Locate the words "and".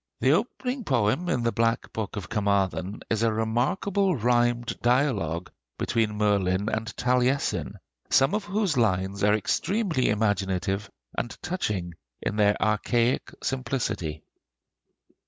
6.69-6.87, 11.15-11.39